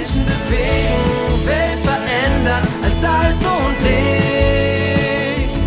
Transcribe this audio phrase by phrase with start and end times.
[0.00, 5.58] Menschen bewegen, Welt verändern als Salz und Licht.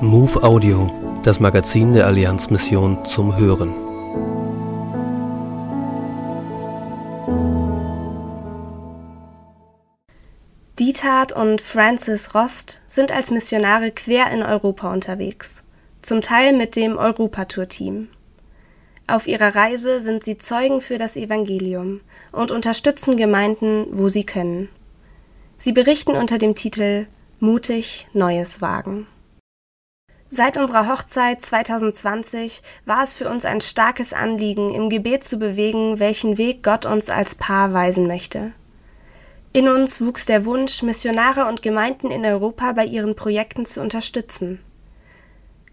[0.00, 0.90] Move Audio,
[1.22, 3.72] das Magazin der Allianzmission zum Hören.
[10.80, 15.62] Diethard und Francis Rost sind als Missionare quer in Europa unterwegs,
[16.02, 18.08] zum Teil mit dem Europatour-Team.
[19.06, 22.00] Auf ihrer Reise sind sie Zeugen für das Evangelium
[22.32, 24.70] und unterstützen Gemeinden, wo sie können.
[25.58, 27.06] Sie berichten unter dem Titel
[27.38, 29.06] Mutig Neues wagen.
[30.28, 36.00] Seit unserer Hochzeit 2020 war es für uns ein starkes Anliegen, im Gebet zu bewegen,
[36.00, 38.52] welchen Weg Gott uns als Paar weisen möchte.
[39.52, 44.60] In uns wuchs der Wunsch, Missionare und Gemeinden in Europa bei ihren Projekten zu unterstützen.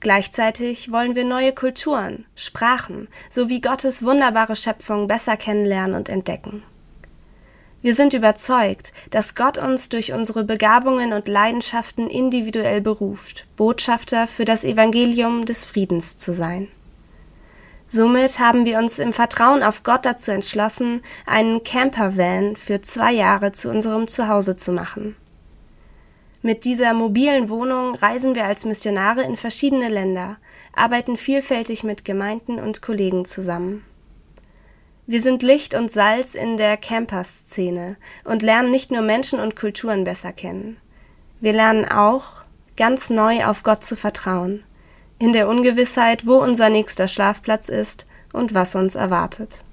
[0.02, 6.64] Gleichzeitig wollen wir neue Kulturen, Sprachen sowie Gottes wunderbare Schöpfung besser kennenlernen und entdecken.
[7.84, 14.46] Wir sind überzeugt, dass Gott uns durch unsere Begabungen und Leidenschaften individuell beruft, Botschafter für
[14.46, 16.68] das Evangelium des Friedens zu sein.
[17.88, 23.52] Somit haben wir uns im Vertrauen auf Gott dazu entschlossen, einen Campervan für zwei Jahre
[23.52, 25.16] zu unserem Zuhause zu machen.
[26.44, 30.38] Mit dieser mobilen Wohnung reisen wir als Missionare in verschiedene Länder,
[30.74, 33.86] arbeiten vielfältig mit Gemeinden und Kollegen zusammen.
[35.06, 40.04] Wir sind Licht und Salz in der Camper-Szene und lernen nicht nur Menschen und Kulturen
[40.04, 40.78] besser kennen.
[41.42, 42.42] Wir lernen auch,
[42.76, 44.64] ganz neu auf Gott zu vertrauen,
[45.20, 49.64] in der Ungewissheit, wo unser nächster Schlafplatz ist und was uns erwartet.